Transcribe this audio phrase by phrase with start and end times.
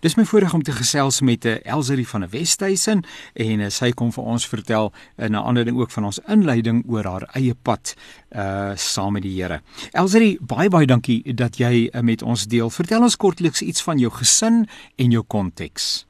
[0.00, 3.04] Dis my voorreg om te gesels met eh, Elserie van 'n Westhuizen
[3.34, 6.84] en uh, sy kom vir ons vertel in 'n ander ding ook van ons inleiding
[6.88, 7.94] oor haar eie pad
[8.36, 9.60] uh saam met die Here.
[9.92, 12.70] Elserie, baie baie dankie dat jy met ons deel.
[12.70, 16.06] Vertel ons kortliks iets van jou gesin en jou konteks.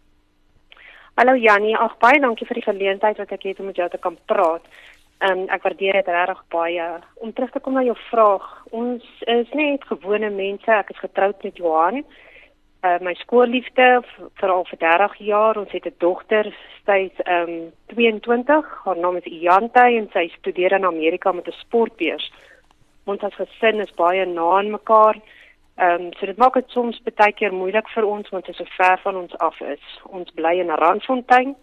[1.14, 3.98] Hallo Jannie, ag baie dankie vir die geleentheid wat ek het om met jou te
[3.98, 4.62] kan praat.
[5.18, 6.86] Ehm um, ek waardeer dit regtig baie.
[7.14, 10.70] Om terug te kom na jou vraag, ons is net gewone mense.
[10.70, 12.04] Ek is getroud met Johan.
[12.86, 13.86] Uh my skoolliefde
[14.40, 15.58] vir al vir 30 jaar.
[15.58, 16.46] Ons het 'n dogter,
[16.86, 18.66] sy's um, 22.
[18.84, 22.32] Haar naam is Iante en sy studeer in Amerika met 'n sportbeurs.
[23.04, 25.16] Ons as gesin is baie na aan mekaar.
[25.76, 28.66] Ehm um, so dit maak dit soms baie keer moeilik vir ons want dit is
[28.66, 29.84] so ver van ons af is.
[30.04, 31.56] Ons bly in Randfontein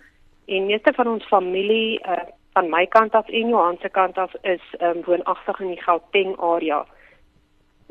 [0.46, 4.34] en meeste van ons familie uh van my kant af en Johan se kant af
[4.42, 6.86] is ehm um, woonagtig in die Gauteng area.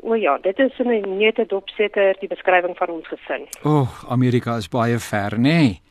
[0.03, 3.47] O ja, dit is 'n nette dopsetter die beskrywing van ons gesin.
[3.63, 5.39] O, oh, Amerika is baie ver, nê?
[5.39, 5.81] Nee.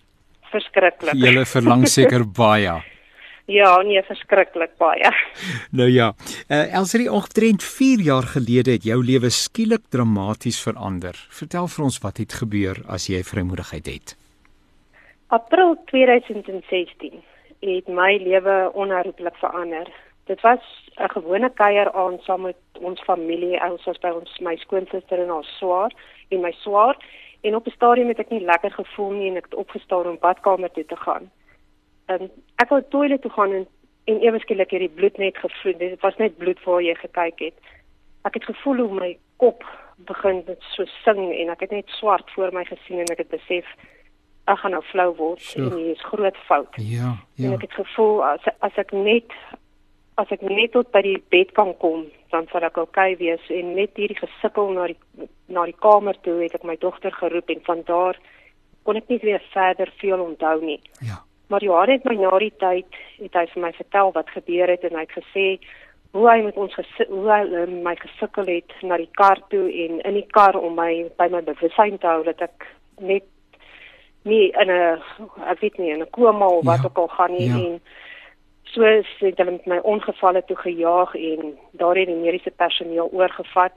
[0.53, 1.15] Verskriklik.
[1.15, 2.83] Julle verlang seker baie.
[3.51, 5.11] Ja, nee, verskriklik baie.
[5.71, 6.13] Nou ja,
[6.49, 11.17] uh, Elsie, omtrent 4 jaar gelede het jou lewe skielik dramaties verander.
[11.31, 14.17] Vertel vir ons wat het gebeur as jy vrymoedigheid het.
[15.27, 17.23] April 2016
[17.61, 19.89] het my lewe onherroepelik verander.
[20.27, 20.63] Dit was
[20.97, 25.29] 'n gewone kuier aan saam met ons familie, ons was by ons my skoonsister en
[25.29, 25.93] haar swaar
[26.29, 26.97] en my swaar
[27.41, 30.19] en op 'n stadium het ek nie lekker gevoel nie en ek het opgestaan om
[30.19, 31.31] badkamer toe te gaan.
[32.07, 33.67] En ek wou toilet toe gaan en
[34.05, 35.77] en ewe skielik het die bloed net gevloei.
[35.77, 37.55] Dit was net bloed waar jy gekyk het.
[38.27, 39.65] Ek het gevoel hoe my kop
[39.97, 43.29] begin met so sing en ek het net swart voor my gesien en ek het
[43.29, 43.67] besef
[44.51, 45.63] ek gaan nou flou word so.
[45.63, 46.75] en dit is groot fout.
[46.77, 47.47] Ja, ja.
[47.47, 49.31] En ek het gevoel as as ek net
[50.21, 53.75] as ek net tot by die bed kan kom, dan sal ek okay wees en
[53.77, 57.61] net hierdie gesukkel na die na die kamer toe het ek my dogter geroep en
[57.69, 58.19] van daar
[58.85, 60.81] kon ek nie weer verder veel onthou nie.
[61.01, 61.23] Ja.
[61.53, 64.85] Maar Johan het my na die tyd het hy vir my vertel wat gebeur het
[64.89, 65.47] en hy het gesê
[66.13, 66.75] hoe hy met ons
[67.09, 70.77] hoe hy um, my gesukkel het na die kar toe en in die kar om
[70.77, 72.67] my by my bewussyn te hou dat ek
[73.01, 73.29] net
[74.29, 75.01] nie in 'n
[75.51, 77.57] ek weet nie in 'n koma of wat ja, ook al gaan nie ja.
[77.57, 77.81] en
[78.73, 83.73] so het hulle met my ongevalle toe gejaag en daar het die mediese personeel oorgevat.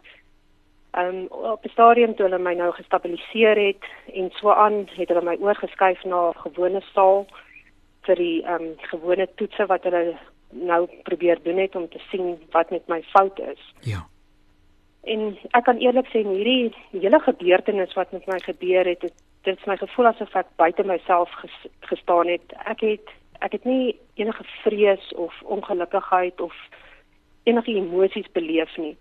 [0.98, 3.84] Um op die stadium toe hulle my nou gestabiliseer het
[4.14, 7.26] en so aan het hulle my oorgeskuif na 'n gewone saal
[8.08, 10.16] vir die um gewone toetse wat hulle
[10.50, 13.74] nou probeer doen het om te sien wat met my fout is.
[13.80, 14.08] Ja.
[15.04, 19.14] En ek kan eerlik sê hierdie hele gebeurtenis wat met my gebeur het, het
[19.46, 22.56] dit is my gevoel asof ek buite myself ges, gestaan het.
[22.66, 23.14] Ek het
[23.46, 26.56] ek het nie enige vrees of ongelukkigheid of
[27.44, 28.96] enige emosies beleef nie.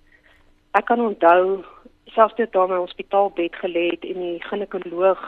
[0.77, 1.65] Ek kan onthou
[2.13, 5.23] selfs toe daar my hospitaalbed gelê het en die ginekoloog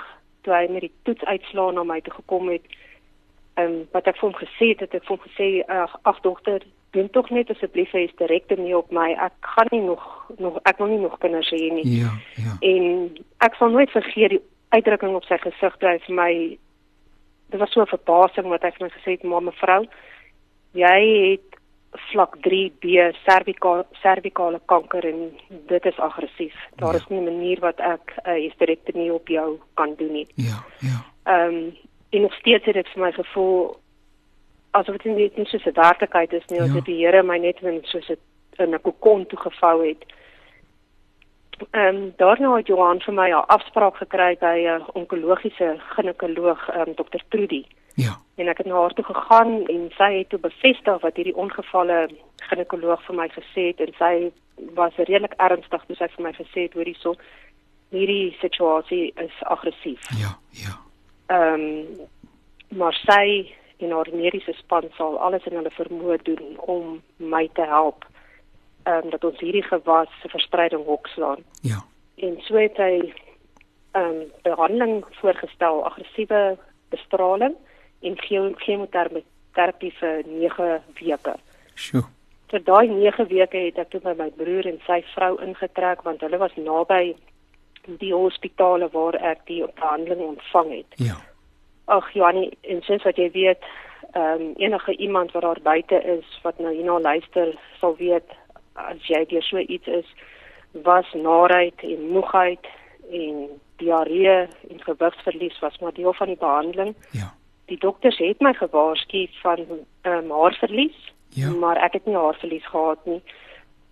[0.44, 2.66] toe hy met die toetsuitslae na my toe gekom het,
[3.56, 6.20] ehm um, wat ek vir hom gesê het, het ek vir hom gesê ag ag
[6.26, 6.66] dogter,
[6.96, 9.14] doen tog net asseblief hy is direk nie op my.
[9.28, 10.04] Ek gaan nie nog
[10.42, 11.86] nog ek wil nie nog kinders hê nie.
[12.02, 12.58] Ja, ja.
[12.60, 13.16] En
[13.48, 14.42] ek sal nooit vergeet die
[14.76, 16.32] uitdrukking op sy gesig toe hy vir my
[17.50, 19.86] dit was so 'n verbasing wat hy vir my gesê het maar mevrou
[20.72, 21.56] jy het
[22.12, 25.32] vlak 3B cervical cervicale kanker en
[25.66, 26.98] dit is aggressief daar ja.
[26.98, 30.64] is nie 'n manier wat ek 'n uh, hysterektomie op jou kan doen nie ja
[30.80, 31.76] ja ehm um,
[32.10, 33.76] en nog steeds het dit vir my gevoel
[34.70, 36.64] asof dit nie net 'n werklikheid is nie ja.
[36.64, 40.04] asof die Here my net in so 'n 'n kokon toe gevou het
[41.70, 46.88] Ehm um, daarna het Johan vir my 'n afspraak gekry by 'n onkologiese ginekoloog, ehm
[46.88, 47.20] um, Dr.
[47.28, 47.64] Trudy.
[47.94, 48.18] Ja.
[48.34, 52.08] En ek het na haar toe gegaan en sy het toe bevestig wat hierdie ongevalle
[52.36, 54.32] ginekoloog vir my gesê het en sy
[54.74, 57.14] was redelik ernstig toe sy vir my gesê het hoor hierso
[57.90, 60.00] hierdie situasie is aggressief.
[60.20, 60.74] Ja, ja.
[61.26, 61.86] Ehm um,
[62.68, 67.62] maar sy en haar mediese span sal alles in hulle vermoë doen om my te
[67.62, 68.04] help
[68.86, 71.42] ehm um, dat ons hierdie gewas se verspreiding hokslaan.
[71.60, 71.82] Ja.
[72.16, 73.12] En so het hy
[73.92, 76.58] ehm um, behandeling voorgestel, aggressiewe
[76.88, 77.54] bestraling
[78.00, 78.18] en
[78.56, 81.34] chemoterapie vir 9 weke.
[81.74, 82.04] Sjoe.
[82.52, 86.22] Vir daai 9 weke het ek toe by my broer en sy vrou ingetrek want
[86.22, 87.16] hulle was naby
[87.86, 90.98] die hospitale waar ek die behandeling ontvang het.
[91.02, 91.18] Ja.
[91.84, 93.66] Ag Johanni, en sins wat jy weet,
[94.14, 98.30] ehm um, enige iemand wat daar buite is wat nou hierna luister, sal weet
[98.76, 100.08] as jy deur so iets is
[100.84, 102.66] was narheid en moegheid
[103.10, 106.94] en diarree en gewigsverlies was maar deel van die behandeling.
[107.10, 107.34] Ja.
[107.64, 109.64] Die dokters het my gewaarsku van
[110.02, 111.50] ehm um, haarverlies, ja.
[111.50, 113.22] maar ek het nie haarverlies gehad nie.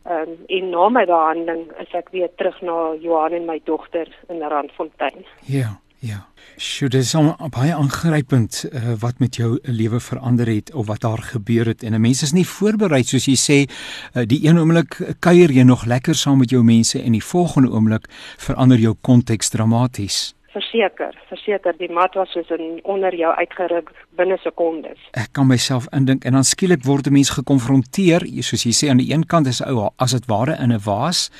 [0.05, 4.09] Ehm um, en na my behandeling is ek weer terug na Johan en my dogter
[4.29, 5.27] in Randfontein.
[5.47, 5.81] Ja.
[6.05, 6.27] Ja.
[6.61, 11.01] Sjoe, dit is al baie aangrypend uh, wat met jou lewe verander het of wat
[11.01, 14.59] daar gebeur het en 'n mens is nie voorberei soos jy sê uh, die een
[14.59, 18.07] oomblik kuier jy nog lekker saam met jou mense en die volgende oomblik
[18.37, 24.39] verander jou konteks dramaties verseker, verseker die mat was soos in onder jou uitgeruk binne
[24.43, 25.01] sekondes.
[25.19, 29.03] Ek kan myself indink en dan skielik word 'n mens gekonfronteer, soos jy sê aan
[29.03, 31.31] die een kant is ou as dit ware in 'n waas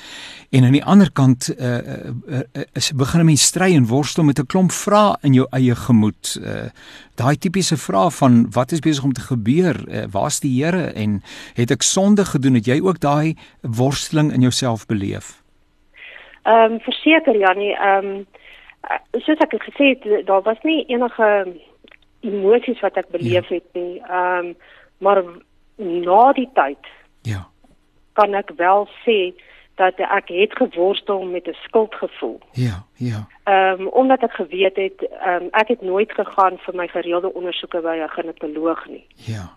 [0.51, 4.23] en aan die ander kant uh, uh, uh, is begin 'n mens stry en worstel
[4.23, 6.37] met 'n klomp vrae in jou eie gemoed.
[6.41, 6.69] Uh,
[7.15, 9.75] Daai tipiese vraag van wat is besig om te gebeur?
[9.87, 11.23] Uh, Waar's die Here en
[11.53, 12.53] het ek sonde gedoen?
[12.53, 15.41] Het jy ook daai worsteling in jouself beleef?
[16.43, 18.44] Ehm um, verseker Jannie, ehm um, uh,
[19.11, 21.29] soos ek gesê het, daar was nie enige
[22.25, 23.55] emosies wat ek beleef ja.
[23.55, 24.01] het nie.
[24.01, 24.55] Ehm um,
[24.97, 25.23] maar
[25.75, 26.87] na die tyd
[27.27, 27.41] ja.
[28.13, 29.35] kan ek wel sê
[29.75, 32.39] dat ek het geworstel met 'n skuldgevoel.
[32.51, 33.27] Ja, ja.
[33.43, 37.33] Ehm um, omdat ek geweet het ehm um, ek het nooit gegaan vir my gereelde
[37.33, 39.05] ondersoeke by 'n ginekoloog nie.
[39.13, 39.53] Ja.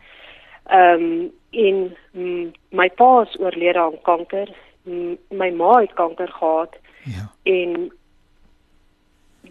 [0.66, 4.48] Ehm um, in mm, my pa is oorlede aan kanker.
[4.82, 6.76] Mm, my ma het kanker gehad.
[7.04, 7.31] Ja.
[7.42, 7.92] En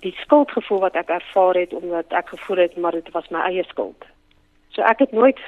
[0.01, 3.63] die skuldgevoel wat ek ervaar het omdat ek gevoel het maar dit was my eie
[3.69, 4.05] skuld.
[4.75, 5.39] So ek het nooit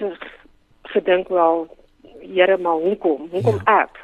[0.93, 1.67] gedink wel
[2.19, 3.29] Here maar hoekom?
[3.31, 3.81] Hoekom ja.
[3.83, 3.99] ek?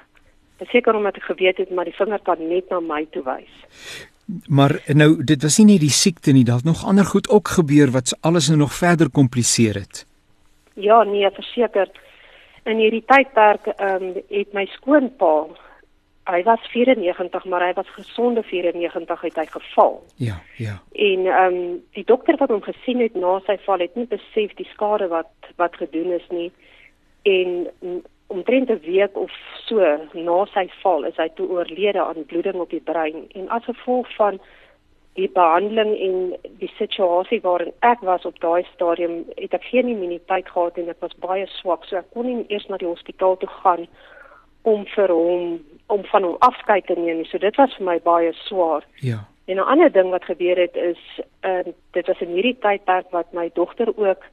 [0.71, 3.55] Seker omdat ek geweet het maar die vinger kan net na my toe wys.
[4.47, 7.91] Maar nou dit was nie net die siekte nie, daar't nog ander goed ook gebeur
[7.91, 10.05] wat alles nou nog verder kompliseer het.
[10.73, 11.91] Ja, nee, verseker.
[12.63, 15.45] In hierdie tydperk ehm um, het my skoonpa
[16.25, 20.03] hy was 94 maar hy was gesonde 94 het hy geval.
[20.15, 20.81] Ja, ja.
[20.91, 24.53] En ehm um, die dokter wat hom gesien het na sy val het nie besef
[24.57, 26.51] die skade wat wat gedoen is nie.
[27.23, 27.69] En
[28.27, 29.31] omtrent 'n week of
[29.65, 29.79] so
[30.13, 34.15] na sy val is hy toe oorlede aan bloeding op die brein en as gevolg
[34.15, 34.39] van
[35.13, 36.15] die behandeling en
[36.59, 40.99] die situasie waarin ek was op daai stadium het ek geen immuniteit gehad en ek
[41.05, 43.87] was baie swak so ek kon nie eers na die hospitaal toe gaan
[44.61, 47.25] om vir hom om van hom afskeid te neem.
[47.25, 48.83] So dit was vir my baie swaar.
[48.99, 49.27] Ja.
[49.45, 53.33] En 'n ander ding wat gebeur het is uh, dit was in hierdie tydperk wat
[53.33, 54.23] my dogter ook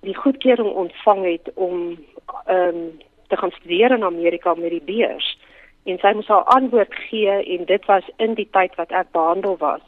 [0.00, 1.98] die goedkeuring ontvang het om
[2.46, 2.98] ehm um,
[3.28, 5.38] te gaan studeer in Amerika met die beurs.
[5.84, 9.56] En sy moes haar antwoord gee en dit was in die tyd wat ek behandel
[9.56, 9.84] was.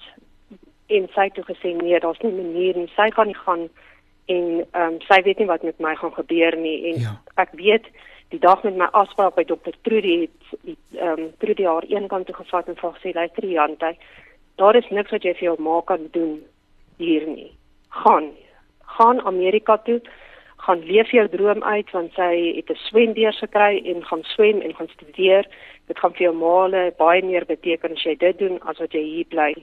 [0.86, 2.92] En sy het toe gesê nee, daar's nie 'n manier nie.
[2.96, 3.68] Sy gaan nie gaan
[4.24, 7.14] en ehm um, sy weet nie wat met my gaan gebeur nie en ja.
[7.34, 7.86] ek weet
[8.30, 12.08] die dag met my afspraak by dokter Trudy het die ehm um, Trudy haar een
[12.08, 13.94] kant toe gevat en vir gesê luister Jante
[14.60, 16.40] daar is niks wat jy vir jou ma kan doen
[17.00, 17.50] hier nie.
[17.88, 18.30] Gaan
[18.98, 20.00] gaan Amerika toe
[20.60, 24.74] gaan leef jou droom uit want sy het 'n swembeurs gekry en gaan swem en
[24.74, 25.44] gaan studeer.
[25.86, 29.02] Dit gaan vir jou ma baie meer beteken as jy dit doen as wat jy
[29.02, 29.54] hier bly.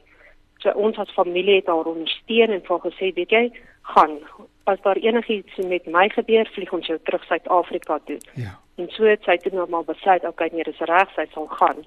[0.59, 4.19] So ons as familie haar ondersteun en vir gesê weet jy gaan
[4.67, 8.17] as daar enigiets met my gebeur, vlieg ons jou terug Suid-Afrika toe.
[8.33, 8.57] Ja.
[8.77, 11.85] En so het sy toe normaal besluit, okay, nee, dis reg, sy sal gaan.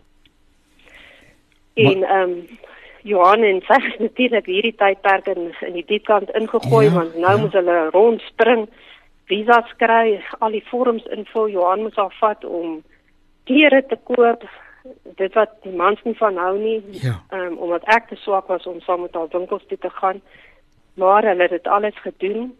[1.74, 2.58] En ehm um,
[3.02, 7.36] Johan en sy het natuurlik hierdie tydperk in in die diepkant ingegooi ja, want nou
[7.36, 7.40] ja.
[7.40, 8.66] moet hulle rondspring,
[9.30, 11.48] visas kry, al die vorms invul.
[11.48, 12.82] Johan moet haar vat om
[13.48, 14.44] klere te koop.
[15.16, 16.80] Dit wat die mans nie van hou nie.
[17.00, 17.20] Ja.
[17.30, 20.20] Ehm um, omdat ek te swak was om saam met haar winkels toe te gaan.
[20.94, 22.50] Maar hulle het dit alles gedoen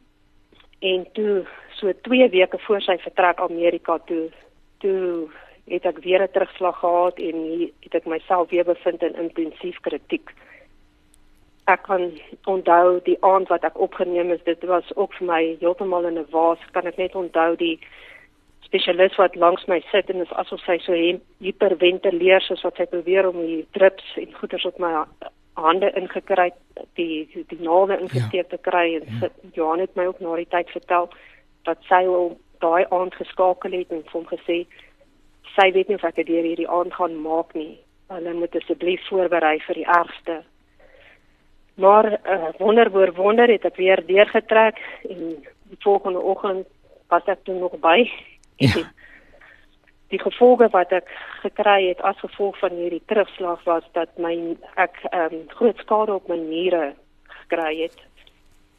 [0.81, 1.45] en toe
[1.77, 4.29] so 2 weke voor sy vertrek Amerika toe
[4.81, 5.29] toe
[5.71, 7.37] het ek weer 'n terugslag gehad en
[7.81, 10.31] het ek myself weer bevind in intensief kritiek.
[11.65, 12.13] Ek kan
[12.45, 16.31] onthou die aand wat ek opgeneem is, dit was ook vir my heeltemal in 'n
[16.31, 16.59] waas.
[16.73, 17.79] Kan ek net onthou die
[18.61, 20.93] spesialis wat langs my sit en is asof sy so
[21.39, 24.93] hiperventileer soos wat sy probeer om die drips en goeters op my
[25.61, 26.51] hande ingekry
[26.99, 28.51] die die naalde ingesteek ja.
[28.57, 29.29] te kry en ja.
[29.57, 31.11] Johan het my ook na die tyd vertel
[31.69, 34.65] dat sy al daai aand geskakel het en hom gesê
[35.57, 37.75] sy weet nie of ek dit hierdie aand gaan maak nie.
[38.11, 40.41] Hulle moet asseblief voorberei vir die ergste.
[41.81, 45.25] Maar uh, wonder oor wonder het ek weer deurgetrek en
[45.71, 46.67] die volgende oggend
[47.11, 48.07] was ek toe nog by.
[48.61, 48.87] Ja
[50.11, 51.11] die gevolge wat ek
[51.43, 54.35] gekry het as gevolg van hierdie terugslag was dat my
[54.75, 56.95] ek ehm um, groot skade op my niere
[57.43, 57.99] gekry het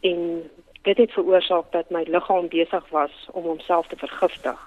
[0.02, 0.50] en
[0.82, 4.60] dit het veroorsaak dat my liggaam besig was om homself te vergiftig.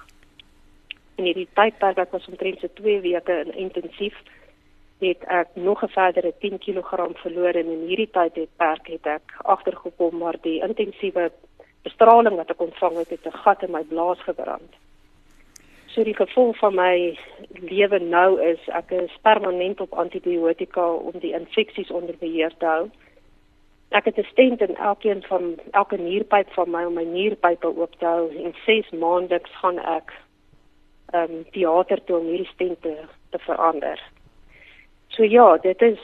[1.19, 4.17] In hierdie tydperk wat was omtrent so 2 weke in intensief
[5.03, 9.07] het ek nog 'n verdere 10 kg verloor en in hierdie tyd het perk het
[9.07, 11.31] ek agtergekom maar die intensiewe
[11.83, 14.73] bestraling wat ek ontvang het het 'n gat in my blaas gebrand.
[15.95, 16.95] So die gevolg van my
[17.63, 22.87] lewe nou is ek is permanent op antibiotika om die infeksies onder beheer te hou
[23.95, 27.95] ek het 'n stent in elkeen van elke nierpyp van my om my nierpype oop
[27.99, 30.13] te hou en 6 maande gaan ek
[31.13, 32.95] ehm um, teater toe om hierdie stent te,
[33.31, 34.03] te verander.
[35.09, 36.01] So ja, dit is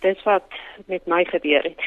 [0.00, 0.48] dis wat
[0.86, 1.80] met my gebeur het.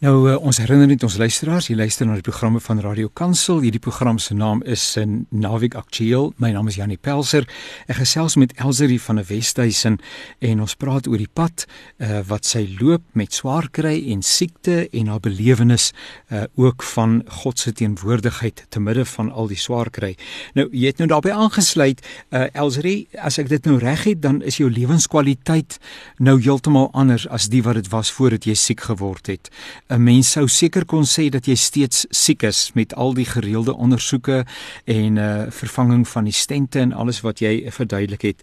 [0.00, 3.58] Nou uh, ons herinner net ons luisteraars, jy luister na die programme van Radio Kansel.
[3.60, 6.30] Hierdie program se naam is in uh, Naweek Aktueel.
[6.40, 7.44] My naam is Janie Pelser.
[7.84, 9.98] Ek gesels met Elserie van die Wesduisen
[10.40, 14.86] en ons praat oor die pad uh, wat sy loop met swaar kry en siekte
[14.88, 15.90] en haar belewenis
[16.32, 20.14] uh, ook van God se teenwoordigheid te midde van al die swaar kry.
[20.56, 24.40] Nou jy het nou daarbey aangesluit uh, Elserie, as ek dit nou reg het, dan
[24.40, 25.76] is jou lewenskwaliteit
[26.16, 29.52] nou heeltemal anders as die wat dit was voordat jy siek geword het.
[29.90, 33.74] 'n mens sou seker kon sê dat jy steeds siek is met al die gereelde
[33.74, 34.44] ondersoeke
[34.84, 38.42] en uh vervanging van die stente en alles wat jy verduidelik het.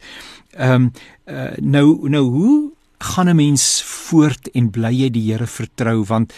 [0.57, 0.91] Ehm um,
[1.25, 6.33] uh, nou nou hoe gaan 'n mens voort en bly jy die Here vertrou want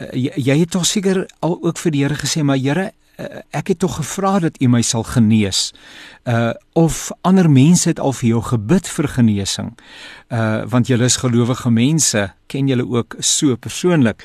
[0.00, 3.42] uh, jy, jy het tog seker al ook vir die Here gesê maar Here uh,
[3.50, 5.72] ek het tog gevra dat U my sal genees.
[6.24, 9.72] Uh of ander mense het al vir jou gebid vir genesing.
[10.28, 14.24] Uh want julle is gelowige mense, ken julle ook so persoonlik.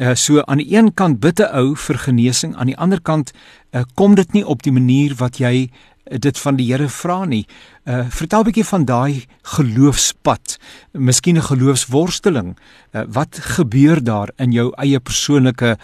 [0.00, 3.32] Uh so aan die een kant bid 'n ou vir genesing, aan die ander kant
[3.70, 5.70] uh, kom dit nie op die manier wat jy
[6.10, 7.46] dit van die Here vra nie.
[7.84, 10.58] Uh vertel 'n bietjie van daai geloofspad,
[10.92, 12.56] miskien 'n geloofsworsteling.
[12.92, 15.76] Uh wat gebeur daar in jou eie persoonlike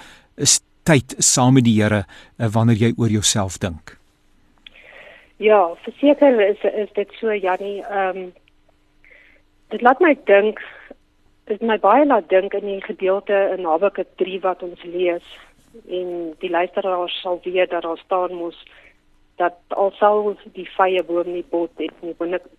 [0.83, 3.97] tyd saam met die Here uh, wanneer jy oor jouself dink?
[5.37, 7.83] Ja, verseker is is dit so Jannie.
[7.83, 8.33] Ehm um,
[9.73, 10.61] dit laat my dink
[11.49, 15.25] dit my baie laat dink in die gedeelte in Habakuk 3 wat ons lees
[15.89, 16.11] en
[16.45, 18.59] die luisteraars sal weet dat daar staan mos
[19.43, 22.15] dat alsou die vrye boom nie bot het nie,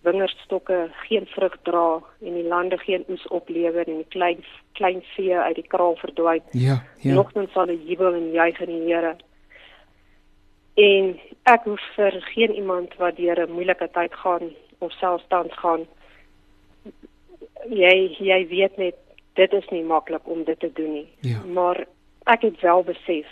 [0.06, 1.86] wingerdstokke geen vrug dra
[2.20, 4.44] en die lande geen oes oplewer en die klein
[4.78, 6.42] klein vee uit die kraal verdwyn.
[6.52, 7.14] Ja, ja.
[7.14, 9.16] Nogtans sal die jubel en juig in die Here.
[10.74, 11.12] En
[11.46, 15.86] ek hoef vir geen iemand wat deur 'n moeilike tyd gaan of selfstandig gaan
[17.70, 18.96] jy jy weet net
[19.34, 21.08] dit is nie maklik om dit te doen nie.
[21.20, 21.42] Ja.
[21.44, 21.84] Maar
[22.30, 23.30] ek het wel besef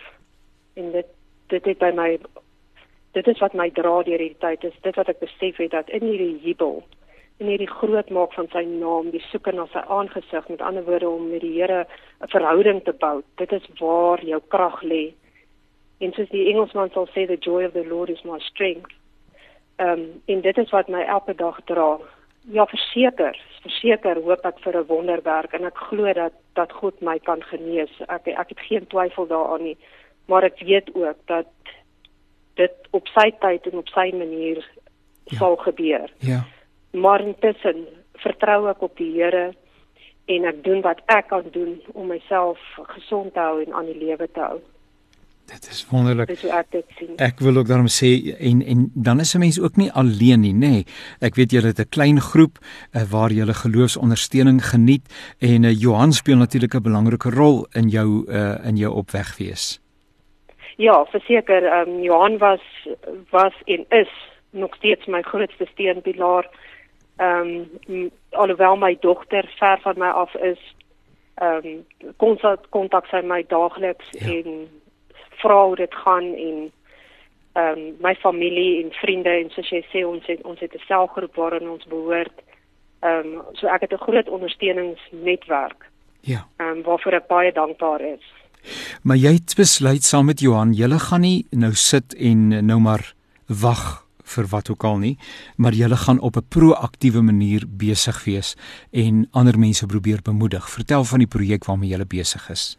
[0.74, 1.06] en dit
[1.52, 2.18] dit het by my
[3.12, 5.90] dit is wat my dra deur hierdie tyd is dit wat ek besef het dat
[5.90, 6.82] in hierdie jubel
[7.42, 11.08] in hierdie groot maak van sy naam die soeke na sy aangesig met ander woorde
[11.08, 11.84] om met die Here
[12.22, 15.12] 'n verhouding te bou dit is waar jou krag lê.
[16.00, 18.92] En soos die Engelsman sal sê the joy of the lord is my strength.
[19.78, 21.98] Ehm um, en dit is wat my elke dag dra.
[22.50, 27.18] Ja verseker verseker hoop ek vir 'n wonderwerk en ek glo dat dat God my
[27.18, 27.92] kan genees.
[28.08, 29.76] Ek ek het geen twyfel daaraan nie
[30.26, 31.46] maar ek weet ook dat
[32.54, 34.60] dit op sy tyd en op sy manier
[35.24, 35.36] ja.
[35.38, 36.12] sal gebeur.
[36.18, 36.44] Ja.
[36.90, 39.52] Maar intussen vertrou ek op die Here
[40.24, 42.60] en ek doen wat ek kan doen om myself
[42.94, 44.60] gesond te hou en aan die lewe te hou.
[45.52, 46.30] Dit is wonderlik.
[46.30, 47.16] Dis hoe ek dit sien.
[47.20, 50.54] Ek wil ook daarom sê en en dan is 'n mens ook nie alleen nie,
[50.54, 50.58] nê.
[50.58, 50.84] Nee.
[51.20, 52.58] Ek weet julle het 'n klein groep
[52.92, 58.24] uh, waar julle geloofsondersteuning geniet en uh, Johan speel natuurlik 'n belangrike rol in jou
[58.28, 59.81] uh, in jou opweg wees.
[60.76, 62.88] Ja, verseker, ehm um, Johan was
[63.30, 64.12] was en is
[64.50, 66.48] nog steeds my grootste steunpilaar.
[67.16, 70.74] Ehm um, alhoewel my dogter ver van my af is,
[71.34, 71.86] ehm um,
[72.16, 74.32] kontak kontak sy my daagliks ja.
[74.32, 74.68] en
[75.42, 76.72] vra hoe dit gaan en
[77.52, 80.84] ehm um, my familie en vriende en soos jy sê ons het ons het 'n
[80.86, 82.42] selgroep waarin ons behoort.
[83.00, 85.90] Ehm um, so ek het 'n groot ondersteuningsnetwerk.
[86.20, 86.46] Ja.
[86.56, 88.41] Ehm um, waarvoor ek baie dankbaar is.
[89.02, 93.14] Maar jy het besluit saam met Johan, julle gaan nie nou sit en nou maar
[93.46, 94.02] wag
[94.34, 95.16] vir wat ook al nie,
[95.56, 98.56] maar julle gaan op 'n proaktiewe manier besig wees
[98.90, 100.70] en ander mense probeer bemoedig.
[100.70, 102.78] Vertel van die projek waarmee julle besig is.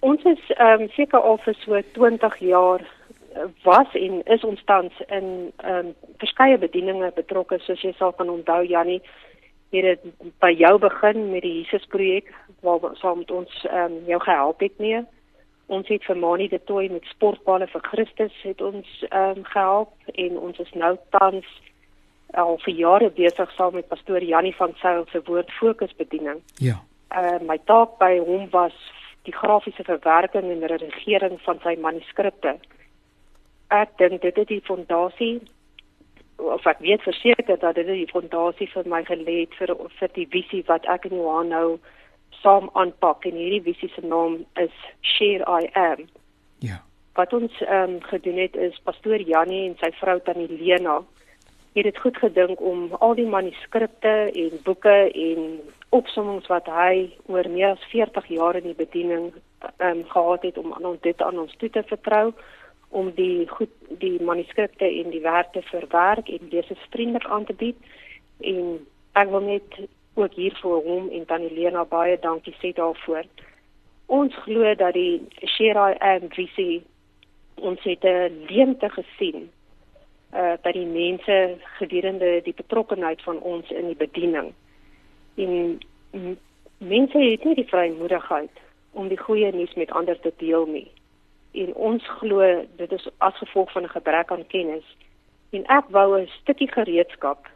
[0.00, 4.62] Ons is ehm um, seker al vir so 20 jaar eh, was en is ons
[4.64, 9.02] tans in ehm um, verskeie bedieninge betrokke soos jy sal kan onthou Jannie
[9.72, 12.28] het dit by jou begin met die Jesus projek
[12.60, 15.02] waar saam met ons ehm um, jou gehelp het mee.
[15.66, 19.92] Ons het vir Mani de Tooi met sportbale vir Christus het ons ehm um, gehelp
[20.14, 21.46] en ons is nou tans
[22.32, 26.42] al vir jare besig saam met pastoor Jannie van Sail se woord fokus bediening.
[26.56, 26.82] Ja.
[27.08, 28.76] Ehm uh, my taak by hom was
[29.22, 32.56] die grafiese verwerking en redigering van sy manuskripte.
[33.68, 35.40] Ek dink dit is die fondasie
[36.42, 40.28] of ek weet verseker dat dit die fondasie vir my gelê het vir vir die
[40.30, 41.78] visie wat ek en Johan nou
[42.42, 46.06] saam aanpak en hierdie visie se naam is Share I Am.
[46.58, 46.82] Ja.
[47.14, 51.02] Wat ons ehm um, gedoen het is pastoor Jannie en sy vrou Tannie Lena
[51.72, 54.96] het dit goed gedink om al die manuskripte en boeke
[55.26, 59.30] en opsommings wat hy oor meer as 40 jaar in die bediening
[59.76, 62.32] ehm um, gehad het om aan ons dit aan ons toe te vertrou
[62.92, 63.72] om die goed
[64.02, 67.76] die manuskripte en die werk te verwerk en lesersvriendelik aan te bied
[68.40, 68.78] en
[69.12, 69.78] ek wil net
[70.20, 73.24] ook hier vir hom en tannie Lena baie dankie sê daarvoor.
[74.12, 75.22] Ons glo dat die
[75.54, 76.82] Sherai and VC
[77.56, 79.48] ons het 'n leemte gesien
[80.34, 84.52] uh dat die mense gedurende die betrokkenheid van ons in die bediening
[85.34, 85.80] en
[86.78, 88.60] mense het nie die vrymoedigheid
[88.92, 90.90] om die goeie nuus met ander te deel nie.
[91.52, 94.96] En ons glo dit is as gevolg van 'n gebrek aan kennis.
[95.50, 97.48] En ek wou 'n stukkie gereedskap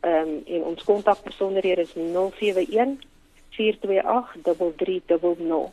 [0.00, 2.68] Ehm um, en ons kontakbesonderhede is 071
[3.56, 5.72] 4283300.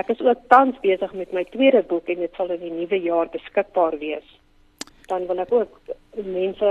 [0.00, 2.98] Ek is ook tans besig met my tweede boek en dit sal in die nuwe
[3.02, 4.28] jaar beskikbaar wees.
[5.10, 5.72] Dan wil ek ook
[6.24, 6.70] mense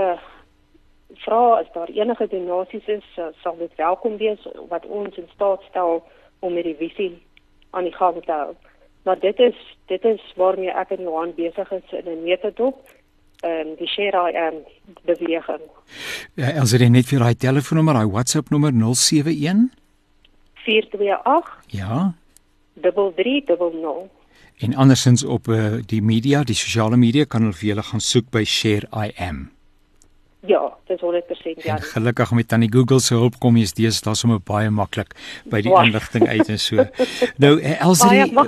[1.24, 3.06] vra as daar enige donasies is,
[3.42, 6.02] sal dit welkom wees wat ons in staat stel
[6.40, 7.12] om met die visie
[7.70, 8.54] aan die gang te hou.
[9.04, 12.88] Maar dit is dit is waarmee ek en Johan besig is in 'n metodop
[13.40, 14.54] en um, die share am
[15.04, 15.64] beweging.
[16.34, 19.79] Ja, as jy net vir daai telefoonnommer, daai WhatsApp nommer 071
[20.64, 22.14] 428 Ja.
[22.80, 24.10] 3300.
[24.58, 28.30] En andersins op uh, die media, die sosiale media kan hulle vir julle gaan soek
[28.30, 29.50] by Share I am.
[30.48, 31.76] Ja, dis 100% ja.
[31.76, 35.12] En gelukkig met tannie Google se hulp kom jy steeds daar sommer baie maklik
[35.52, 36.86] by die inligting uit en so.
[37.36, 38.46] nou eh, Elsie baie,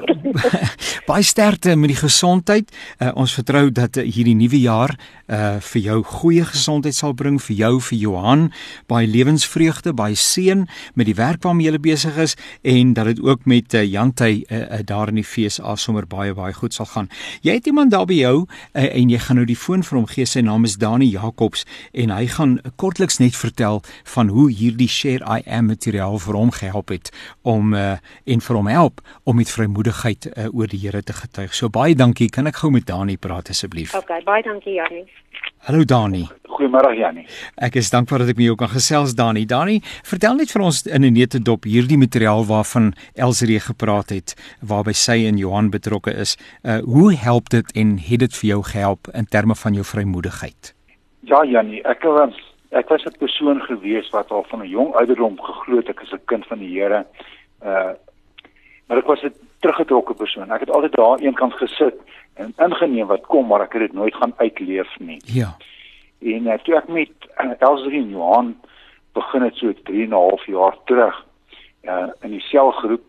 [1.11, 2.73] baie sterkte met die gesondheid.
[2.97, 4.97] Uh, ons vertrou dat uh, hierdie nuwe jaar
[5.33, 8.43] uh vir jou goeie gesondheid sal bring vir jou vir Johan,
[8.91, 10.67] baie lewensvreugde, baie seën
[10.99, 12.35] met die werk waarmee jy besig is
[12.69, 16.35] en dat dit ook met uh, Jantey uh, uh, daar in die FSA sommer baie
[16.37, 17.09] baie goed sal gaan.
[17.45, 20.09] Jy het iemand daar by jou uh, en jy gaan nou die foon vir hom
[20.11, 20.29] gee.
[20.29, 23.83] Sy naam is Dani Jacobs en hy gaan kortliks net vertel
[24.15, 27.11] van hoe hierdie Share I Am materiaal vir hom gehelp het
[27.43, 31.55] om uh, en vir hom help om met vrymoedigheid uh, oor die Here te getuig.
[31.55, 32.31] So baie dankie.
[32.31, 33.95] Kan ek gou met Dani praat asseblief?
[33.95, 35.07] Okay, baie dankie Janie.
[35.63, 36.25] Hallo Dani.
[36.53, 37.25] Goeiemôre Janie.
[37.55, 39.45] Ek is dankbaar dat ek met jou kan gesels Dani.
[39.47, 44.93] Dani, vertel net vir ons in 'n netedop hierdie materiaal waarvan Elsrie gepraat het waarby
[44.93, 46.37] sy en Johan betrokke is.
[46.63, 50.75] Uh hoe help dit en het dit vir jou gehelp in terme van jou vrymoedigheid?
[51.23, 52.35] Ja, Jannie, ek was
[52.73, 56.13] ek was 'n persoon gewees wat al van 'n jong ouderdom geglo het ek is
[56.13, 57.07] 'n kind van die Here.
[57.63, 57.93] Uh
[58.87, 60.51] maar ek was 'n teruggetrokke persoon.
[60.51, 61.95] Ek het altyd daar aan een kant gesit
[62.35, 65.21] en ingeneem wat kom, maar ek het dit nooit gaan uitleef nie.
[65.25, 65.57] Ja.
[66.21, 68.61] En uh, toe ek met uh, Elsrie en Johan
[69.13, 71.25] begin het so 3 en 'n half jaar terug
[71.83, 73.03] uh in die selgroep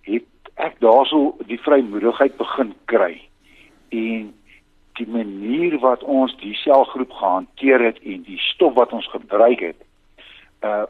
[0.00, 3.20] het ek daarso die vrymoedigheid begin kry.
[3.88, 4.34] En
[4.98, 9.80] die manier wat ons die selgroep gehanteer het en die stof wat ons gebruik het
[10.64, 10.84] uh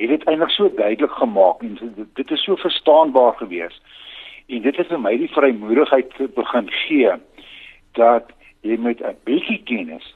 [0.00, 3.80] het dit eintlik so duidelik gemaak en dit, dit is so verstaanbaar gewees.
[4.46, 7.16] En dit het vir my die vrymoedigheid begin gee
[7.98, 8.30] dat
[8.62, 10.14] jy met 'n bietjie kennis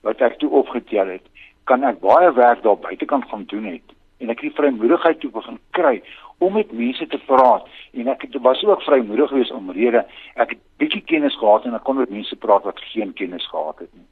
[0.00, 1.26] wat ek toe opgetel het
[1.64, 5.58] kan ek baie werk daar buitekant gaan doen het en ek het vrymoedigheid toe begin
[5.76, 6.00] kry
[6.38, 7.68] om met mense te praat.
[7.92, 11.74] En ek het was ook vrymoedig geweest om rede ek het bietjie kennis gehad en
[11.74, 14.06] ek kon met mense praat wat geen kennis gehad het nie.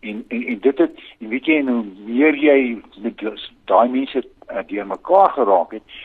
[0.00, 3.24] En en, en dit het en weet jy hoe meer jy met
[3.64, 5.98] daai mense uh, deur mekaar geraak het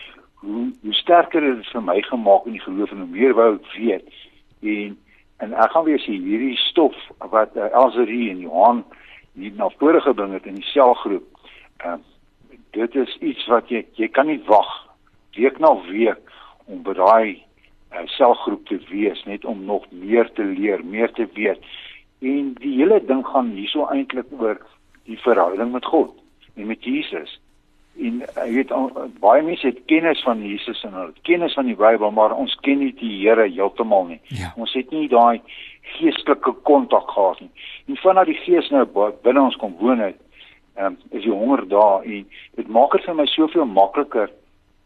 [0.44, 3.54] hoe hoe sterker het dit vir my gemaak in die geloof en hoe meer wou
[3.54, 4.08] ek weet.
[4.62, 4.98] En
[5.42, 8.84] en ek gaan weer sê hierdie stof wat uh, Elserie en Johan
[9.32, 11.24] nie na vore gebring het in die selgroep
[11.84, 11.98] uh,
[12.74, 14.70] dit is iets wat jy jy kan nie wag
[15.36, 16.34] week na week
[16.66, 17.28] om by daai
[17.94, 21.62] uh, selgroep te wees net om nog meer te leer, meer te weet.
[22.24, 24.60] En die hele ding gaan hierso eintlik oor
[25.08, 26.14] die verhouding met God
[26.54, 27.38] en met Jesus.
[28.00, 28.72] En jy weet
[29.22, 32.80] baie mense het kennis van Jesus en hulle kennis van die Bybel, maar ons ken
[32.82, 34.20] nie die Here heeltemal nie.
[34.34, 34.50] Ja.
[34.58, 35.42] Ons het nie daai
[35.98, 37.50] geestelike kontak gehad nie.
[37.86, 38.86] En vanaf die Gees nou
[39.22, 40.18] binne ons kom woon het,
[40.80, 44.30] um, is die honger daar en dit maak dit vir my soveel makliker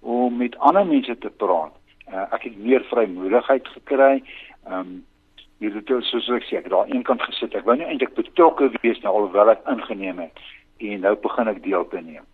[0.01, 1.75] om met ander mense te praat.
[2.09, 4.23] Uh, ek het meer vrymoedigheid gekry.
[4.67, 4.97] Ehm um,
[5.59, 7.55] jy het dit soos ek sê, ek het daar eenkant gesit.
[7.59, 10.45] Ek wou nie eintlik betrokke wees nou alhoewel ek ingeneem het
[10.79, 12.27] en nou begin ek deel te neem.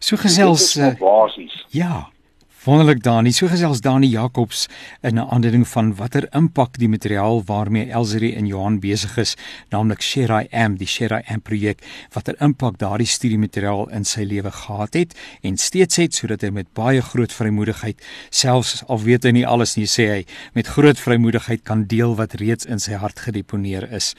[0.00, 1.58] So gesels uh, basies.
[1.76, 2.08] Ja.
[2.58, 4.66] Wonderlik Dani, so gesels Dani Jacobs
[5.00, 9.36] in 'n aandeling van watter impak die materiaal waarmee Elserie en Johan besig is,
[9.70, 11.78] naamlik Share I Am, die Share I Am projek,
[12.12, 16.66] watter impak daardie studiemateriaal in sy lewe gehad het en steeds het sodat hy met
[16.74, 21.62] baie groot vrymoedigheid, selfs al weet hy nie alles nie, sê hy, met groot vrymoedigheid
[21.62, 24.14] kan deel wat reeds in sy hart gedeponeer is.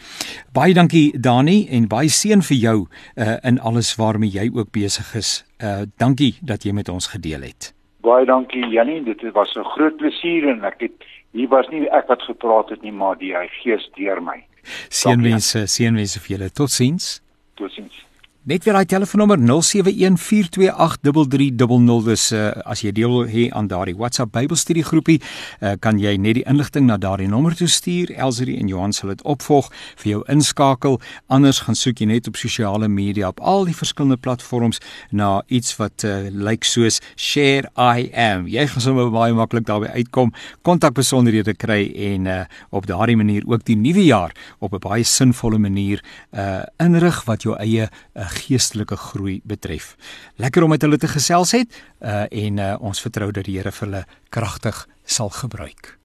[0.53, 5.15] Baie dankie Dani en baie seën vir jou uh, in alles waarmee jy ook besig
[5.15, 5.43] is.
[5.61, 7.78] Uh, dankie dat jy met ons gedeel het.
[8.09, 10.95] Baie dankie Jannie, dit was 'n groot plesier en ek het
[11.31, 14.43] hier was nie ek wat gepraat het nie, maar die Gees deur my.
[14.89, 16.49] Seënwense, seënwense vir julle.
[16.49, 17.21] Totsiens.
[17.55, 18.08] Totsiens.
[18.47, 24.31] Net weer daai telefoonnommer 0714283300 dis uh, as jy deel wil hê aan daardie WhatsApp
[24.31, 25.19] Bybelstudie groepie,
[25.59, 28.07] uh, kan jy net die inligting na daardie nommer toe stuur.
[28.15, 29.67] Elsie en Johan sal dit opvolg
[29.99, 31.03] vir jou inskakel.
[31.27, 34.79] Anders gaan soek jy net op sosiale media op al die verskillende platforms
[35.11, 38.47] na iets wat uh, lyk soos Share I Am.
[38.47, 40.31] Jy gaan sommer baie maklik daarby uitkom,
[40.63, 44.31] kontak besonderhede kry en uh, op daardie manier ook die nuwe jaar
[44.63, 45.99] op 'n baie sinvolle manier
[46.31, 49.95] uh, inrig wat jou eie uh, geestelike groei betref.
[50.41, 53.71] Lekker om met hulle te gesels het uh, en uh, ons vertrou dat die Here
[53.71, 55.97] vir hulle kragtig sal gebruik.